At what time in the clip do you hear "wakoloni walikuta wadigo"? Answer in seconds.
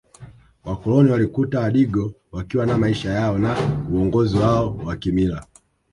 0.65-2.13